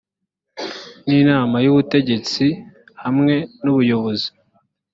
[1.05, 2.45] n inama y ubutegetsi
[3.03, 4.29] hamwe n ubuyobozi